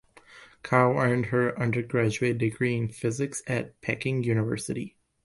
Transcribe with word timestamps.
Cao 0.63 0.97
earned 0.99 1.27
her 1.27 1.55
undergraduate 1.59 2.39
degree 2.39 2.75
in 2.75 2.87
physics 2.87 3.43
at 3.45 3.79
Peking 3.81 4.23
University. 4.23 4.97